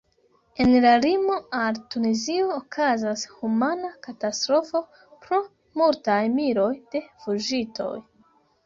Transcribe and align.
En 0.63 0.71
la 0.85 0.93
limo 1.01 1.35
al 1.57 1.77
Tunizio 1.95 2.47
okazas 2.55 3.27
humana 3.41 3.93
katastrofo 4.09 4.85
pro 5.27 5.41
multaj 5.83 6.21
miloj 6.41 6.73
de 6.97 7.05
fuĝintoj. 7.25 7.97